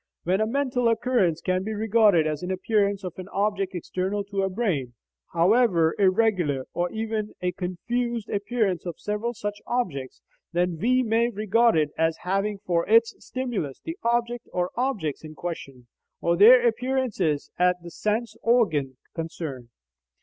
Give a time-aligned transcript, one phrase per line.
[0.23, 4.41] When a mental occurrence can be regarded as an appearance of an object external to
[4.41, 4.95] the brain,
[5.31, 11.29] however irregular, or even as a confused appearance of several such objects, then we may
[11.29, 15.85] regard it as having for its stimulus the object or objects in question,
[16.19, 19.69] or their appearances at the sense organ concerned.